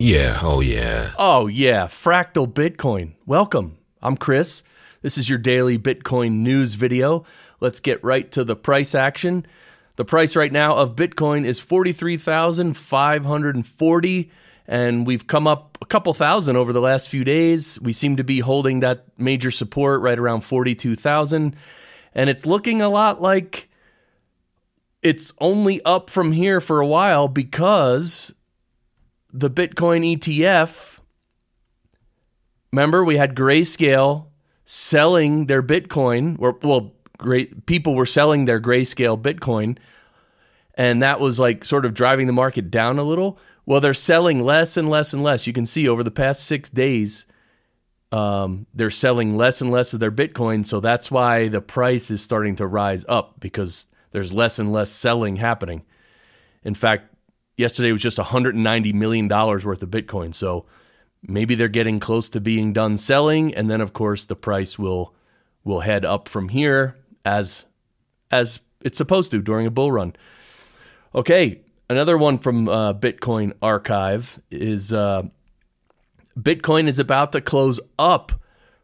[0.00, 1.12] Yeah, oh yeah.
[1.18, 3.12] Oh, yeah, Fractal Bitcoin.
[3.26, 3.78] Welcome.
[4.02, 4.64] I'm Chris.
[5.02, 7.24] This is your daily Bitcoin news video.
[7.60, 9.46] Let's get right to the price action.
[9.94, 14.30] The price right now of Bitcoin is 43,540
[14.66, 17.80] and we've come up a couple thousand over the last few days.
[17.80, 21.54] We seem to be holding that major support right around 42,000
[22.14, 23.68] and it's looking a lot like
[25.02, 28.34] it's only up from here for a while because
[29.34, 31.00] the Bitcoin ETF.
[32.72, 34.26] Remember, we had Grayscale
[34.64, 39.76] selling their Bitcoin, or well, great people were selling their Grayscale Bitcoin,
[40.74, 43.38] and that was like sort of driving the market down a little.
[43.66, 45.46] Well, they're selling less and less and less.
[45.46, 47.26] You can see over the past six days,
[48.12, 50.64] um, they're selling less and less of their Bitcoin.
[50.64, 54.90] So that's why the price is starting to rise up because there's less and less
[54.90, 55.84] selling happening.
[56.62, 57.13] In fact,
[57.56, 60.34] yesterday was just 190 million dollars worth of Bitcoin.
[60.34, 60.66] So
[61.22, 65.14] maybe they're getting close to being done selling, and then of course the price will
[65.62, 67.64] will head up from here as
[68.30, 70.14] as it's supposed to during a bull run.
[71.14, 75.22] Okay, another one from uh, Bitcoin Archive is uh,
[76.38, 78.32] Bitcoin is about to close up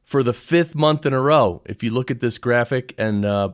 [0.04, 1.62] for the fifth month in a row.
[1.66, 3.50] If you look at this graphic, and uh,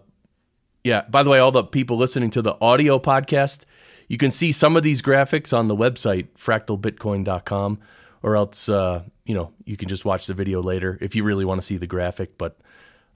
[0.84, 3.64] yeah, by the way, all the people listening to the audio podcast,
[4.08, 7.80] you can see some of these graphics on the website, fractalbitcoin.com,
[8.22, 11.44] or else, uh, you know, you can just watch the video later if you really
[11.44, 12.38] want to see the graphic.
[12.38, 12.58] But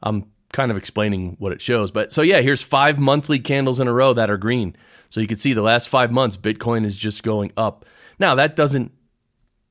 [0.03, 1.91] I'm kind of explaining what it shows.
[1.91, 4.77] But so, yeah, here's five monthly candles in a row that are green.
[5.09, 7.85] So you can see the last five months, Bitcoin is just going up.
[8.19, 8.93] Now, that doesn't,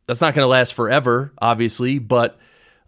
[0.05, 2.39] that's not going to last forever, obviously, but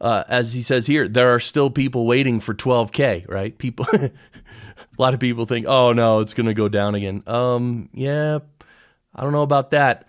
[0.02, 3.56] uh, as he says here, there are still people waiting for 12K, right?
[3.56, 4.12] People, a
[4.98, 7.22] lot of people think, oh no, it's going to go down again.
[7.28, 8.40] Um, yeah,
[9.16, 10.08] I don't know about that.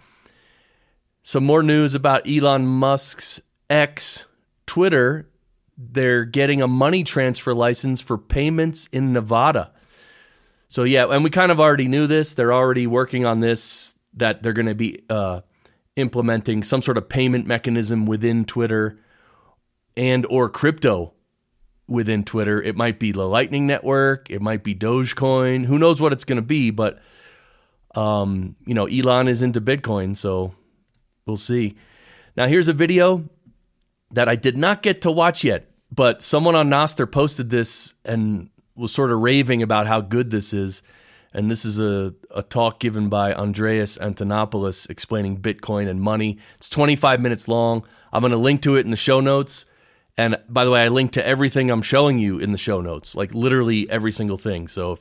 [1.23, 4.25] Some more news about Elon Musk's X
[4.67, 5.29] Twitter.
[5.77, 9.73] They're getting a money transfer license for payments in Nevada.
[10.69, 12.33] So yeah, and we kind of already knew this.
[12.33, 13.95] They're already working on this.
[14.14, 15.42] That they're going to be uh,
[15.97, 18.98] implementing some sort of payment mechanism within Twitter
[19.97, 21.13] and or crypto
[21.89, 22.63] within Twitter.
[22.63, 25.67] It might be the Lightning Network, it might be Dogecoin.
[25.67, 26.70] Who knows what it's going to be?
[26.70, 27.01] But
[27.95, 30.55] um, you know, Elon is into Bitcoin, so
[31.27, 31.77] we'll see.
[32.36, 33.29] Now, here's a video
[34.13, 38.48] that I did not get to watch yet, but someone on Nostr posted this and
[38.77, 40.83] was sort of raving about how good this is.
[41.35, 46.39] And this is a, a talk given by Andreas Antonopoulos explaining Bitcoin and money.
[46.57, 47.86] It's 25 minutes long.
[48.13, 49.64] I'm going to link to it in the show notes.
[50.17, 53.14] And by the way, I link to everything I'm showing you in the show notes,
[53.14, 54.68] like literally every single thing.
[54.68, 55.00] So if,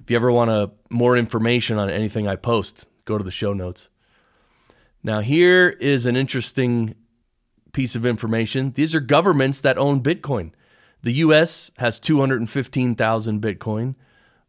[0.00, 3.52] if you ever want a, more information on anything I post, go to the show
[3.52, 3.88] notes.
[5.02, 6.96] Now, here is an interesting
[7.72, 8.72] piece of information.
[8.72, 10.52] These are governments that own Bitcoin.
[11.02, 13.94] The US has 215,000 Bitcoin.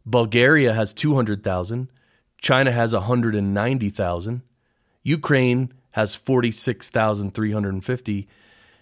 [0.04, 1.88] Bulgaria has 200,000.
[2.40, 4.42] China has 190,000.
[5.02, 8.28] Ukraine has 46,350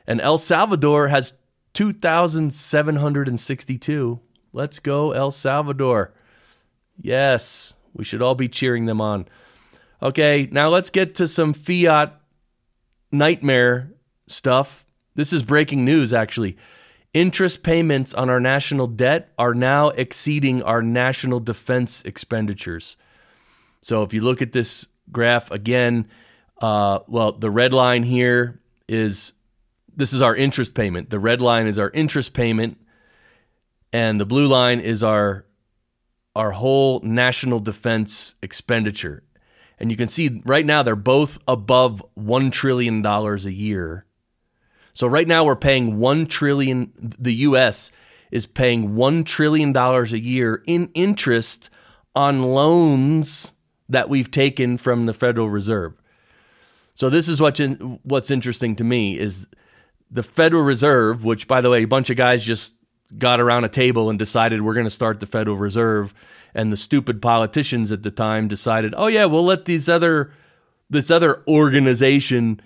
[0.09, 1.35] and El Salvador has
[1.75, 4.21] 2,762.
[4.55, 6.15] Let's go, El Salvador.
[7.01, 9.29] Yes, we should all be cheering them on.
[10.03, 12.19] Okay, now let's get to some fiat
[13.13, 13.93] nightmare
[14.27, 14.87] stuff.
[15.15, 16.57] This is breaking news, actually.
[17.13, 22.97] Interest payments on our national debt are now exceeding our national defense expenditures.
[23.83, 26.09] So if you look at this graph again,
[26.63, 29.35] uh, well, the red line here is
[29.99, 31.11] this is our interest payment.
[31.11, 32.79] The red line is our interest payment,
[33.93, 35.45] and the blue line is our
[36.37, 39.25] our whole national defense expenditure.
[39.77, 44.07] And you can see right now they're both above one trillion dollars a year.
[44.95, 46.93] So right now we're paying one trillion.
[47.19, 47.91] The U.S.
[48.31, 51.71] is paying one trillion dollars a year in interest
[52.15, 53.53] on loans
[53.89, 56.01] that we've taken from the Federal Reserve.
[56.95, 57.59] So this is what
[58.05, 59.47] what's interesting to me is
[60.11, 62.75] the Federal Reserve, which, by the way, a bunch of guys just
[63.17, 66.13] got around a table and decided we're going to start the Federal Reserve,
[66.55, 70.33] and the stupid politicians at the time decided, oh yeah, we'll let these other
[70.91, 72.61] this other organization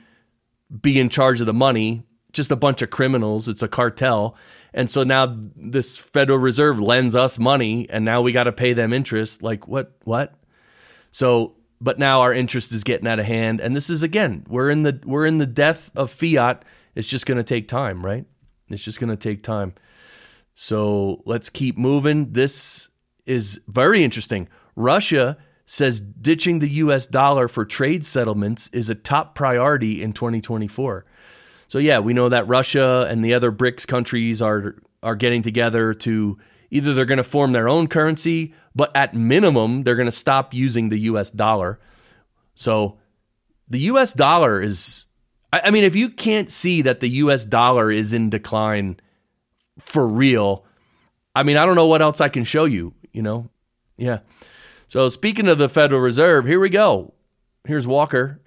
[0.81, 2.05] be in charge of the money.
[2.33, 3.49] Just a bunch of criminals.
[3.49, 4.37] It's a cartel.
[4.73, 8.73] And so now this Federal Reserve lends us money and now we got to pay
[8.73, 9.43] them interest.
[9.43, 10.35] Like what what?
[11.11, 14.71] So but now our interest is getting out of hand and this is again, we're
[14.71, 18.27] in the we're in the death of fiat it's just going to take time, right?
[18.69, 19.75] It's just going to take time.
[20.55, 22.33] So let's keep moving.
[22.33, 22.91] This
[23.27, 24.49] is very interesting.
[24.77, 31.07] Russia says ditching the US dollar for trade settlements is a top priority in 2024.
[31.69, 35.95] So yeah, we know that Russia and the other BRICS countries are are getting together
[35.95, 36.39] to
[36.71, 40.53] either they're going to form their own currency, but at minimum they're going to stop
[40.53, 41.81] using the US dollar.
[42.55, 42.99] So
[43.69, 45.07] the US dollar is
[45.53, 48.99] I mean if you can't see that the US dollar is in decline
[49.79, 50.65] for real,
[51.35, 53.51] I mean I don't know what else I can show you, you know.
[53.97, 54.21] Yeah.
[54.89, 57.15] So speaking of the Federal Reserve, here we go.
[57.65, 58.41] Here's Walker.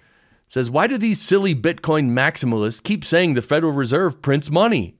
[0.48, 4.96] Says, why do these silly Bitcoin maximalists keep saying the Federal Reserve prints money?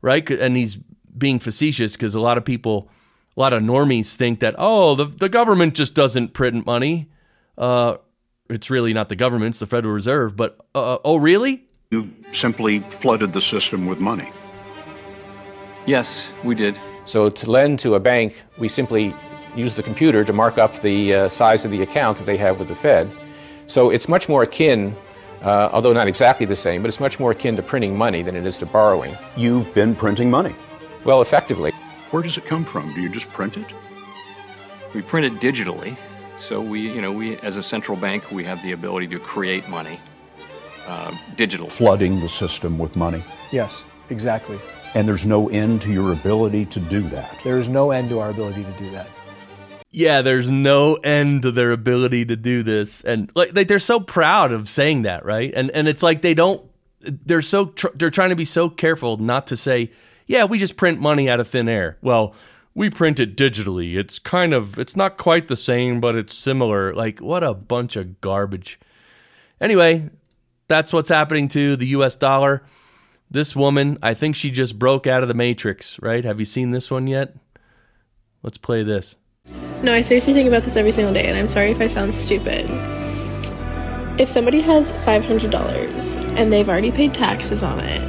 [0.00, 0.28] Right?
[0.30, 2.88] And he's being facetious because a lot of people,
[3.36, 7.10] a lot of normies think that, oh, the, the government just doesn't print money.
[7.56, 7.96] Uh,
[8.48, 10.36] it's really not the government, it's the Federal Reserve.
[10.36, 11.64] But, uh, oh, really?
[11.90, 14.30] You simply flooded the system with money.
[15.86, 16.78] Yes, we did.
[17.04, 19.14] So to lend to a bank, we simply
[19.56, 22.58] use the computer to mark up the uh, size of the account that they have
[22.58, 23.10] with the Fed.
[23.66, 24.94] So it's much more akin,
[25.42, 28.36] uh, although not exactly the same, but it's much more akin to printing money than
[28.36, 29.16] it is to borrowing.
[29.36, 30.54] You've been printing money.
[31.04, 31.72] Well, effectively.
[32.10, 32.92] Where does it come from?
[32.94, 33.66] Do you just print it?
[34.94, 35.96] We print it digitally.
[36.38, 39.68] So we, you know, we as a central bank, we have the ability to create
[39.68, 40.00] money
[40.86, 41.68] uh, digital.
[41.68, 43.22] Flooding the system with money.
[43.50, 44.58] Yes, exactly.
[44.94, 47.38] And there's no end to your ability to do that.
[47.44, 49.08] There is no end to our ability to do that
[49.90, 54.00] yeah, there's no end to their ability to do this, and like, like they're so
[54.00, 55.52] proud of saying that, right?
[55.54, 56.62] And and it's like they don't.
[57.00, 59.90] They're so tr- they're trying to be so careful not to say,
[60.26, 61.96] yeah, we just print money out of thin air.
[62.02, 62.34] Well,
[62.78, 63.96] we print it digitally.
[63.96, 66.94] It's kind of it's not quite the same, but it's similar.
[66.94, 68.78] Like what a bunch of garbage.
[69.60, 70.08] Anyway,
[70.68, 72.14] that's what's happening to the U.S.
[72.14, 72.62] dollar.
[73.28, 76.24] This woman, I think she just broke out of the matrix, right?
[76.24, 77.34] Have you seen this one yet?
[78.44, 79.16] Let's play this.
[79.82, 82.14] No, I seriously think about this every single day, and I'm sorry if I sound
[82.14, 82.64] stupid.
[84.20, 85.52] If somebody has $500
[86.36, 88.00] and they've already paid taxes on it,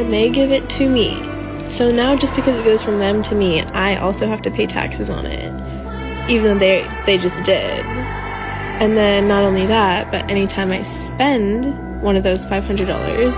[0.00, 1.33] and they give it to me,
[1.74, 4.66] so now just because it goes from them to me, I also have to pay
[4.66, 7.84] taxes on it, even though they they just did.
[8.80, 13.34] And then not only that, but anytime I spend one of those $500,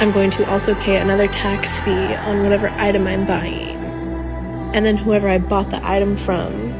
[0.00, 3.76] I'm going to also pay another tax fee on whatever item I'm buying.
[4.74, 6.70] And then whoever I bought the item from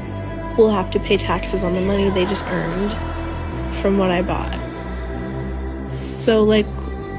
[0.57, 2.93] will have to pay taxes on the money they just earned
[3.77, 4.59] from what I bought.
[5.95, 6.67] So, like,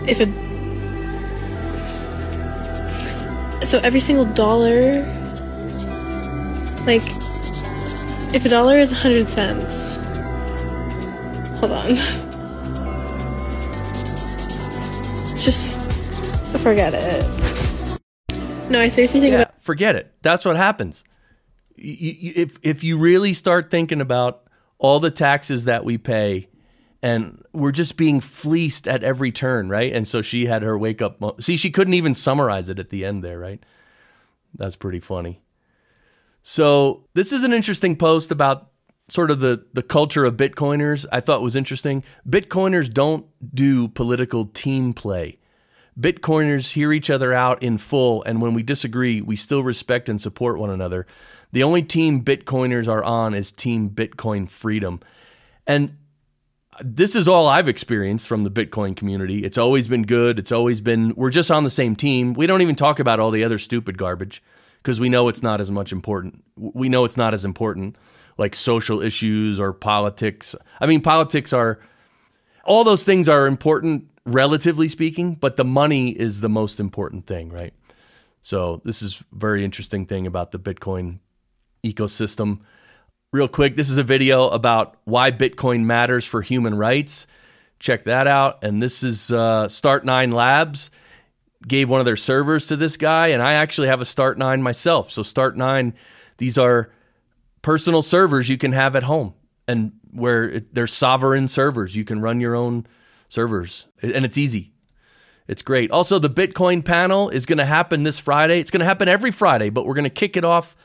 [0.08, 0.49] if it.
[3.70, 4.92] So every single dollar.
[6.86, 7.04] Like,
[8.34, 9.96] if a dollar is 100 cents.
[11.60, 11.88] Hold on.
[15.38, 15.80] Just
[16.60, 18.00] forget it.
[18.70, 19.62] No, I seriously think yeah, about.
[19.62, 20.14] Forget it.
[20.22, 21.04] That's what happens
[21.82, 24.44] you, you, if if you really start thinking about
[24.78, 26.49] all the taxes that we pay
[27.02, 29.94] and we're just being fleeced at every turn, right?
[29.94, 31.22] And so she had her wake up.
[31.42, 33.64] See, she couldn't even summarize it at the end there, right?
[34.54, 35.42] That's pretty funny.
[36.44, 38.72] So this is an interesting post about
[39.10, 41.06] sort of the the culture of Bitcoiners.
[41.12, 42.04] I thought was interesting.
[42.28, 45.40] Bitcoiners don't do political team play.
[46.00, 50.22] Bitcoiners hear each other out in full, and when we disagree, we still respect and
[50.22, 51.06] support one another.
[51.52, 55.02] The only team Bitcoiners are on is Team Bitcoin Freedom.
[55.68, 55.98] And
[56.82, 59.44] this is all I've experienced from the Bitcoin community.
[59.44, 60.40] It's always been good.
[60.40, 62.34] It's always been, we're just on the same team.
[62.34, 64.42] We don't even talk about all the other stupid garbage
[64.82, 66.44] because we know it's not as much important.
[66.56, 67.98] We know it's not as important
[68.40, 70.56] like social issues or politics.
[70.80, 71.80] I mean, politics are,
[72.64, 77.50] all those things are important, relatively speaking, but the money is the most important thing,
[77.50, 77.74] right?
[78.42, 81.20] So this is very interesting thing about the Bitcoin
[81.84, 82.62] ecosystem.
[83.32, 87.28] Real quick, this is a video about why Bitcoin matters for human rights.
[87.78, 88.64] Check that out.
[88.64, 90.90] And this is uh, Start9 Labs
[91.68, 95.12] gave one of their servers to this guy, and I actually have a Start9 myself.
[95.12, 95.94] So Start9,
[96.40, 96.92] these are
[97.62, 99.36] personal servers you can have at home,
[99.68, 102.88] and where it, they're sovereign servers, you can run your own
[103.28, 104.74] servers, and it's easy.
[105.48, 105.92] It's great.
[105.92, 108.60] Also, the Bitcoin panel is going to happen this Friday.
[108.60, 110.76] It's going to happen every Friday, but we're going to kick it off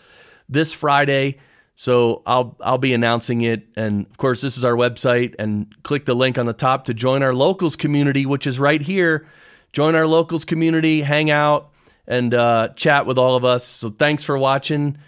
[0.47, 1.39] this Friday.
[1.77, 5.35] So I'll I'll be announcing it, and of course, this is our website.
[5.39, 8.81] And click the link on the top to join our locals community, which is right
[8.81, 9.27] here.
[9.73, 11.73] Join our locals community, hang out,
[12.07, 13.65] and uh, chat with all of us.
[13.65, 14.99] So thanks for watching,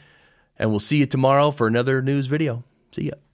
[0.58, 2.64] and we'll see you tomorrow for another news video.
[2.90, 3.25] See ya.